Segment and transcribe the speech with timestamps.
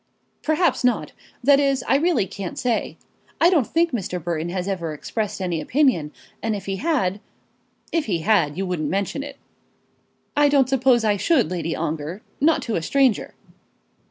[0.41, 1.11] "Perhaps not;
[1.43, 2.97] that is, I really can't say.
[3.39, 4.23] I don't think Mr.
[4.23, 7.19] Burton has ever expressed any such opinion; and if he had"
[7.91, 9.37] "If he had, you wouldn't mention it."
[10.35, 13.35] "I don't suppose I should, Lady Ongar; not to a stranger."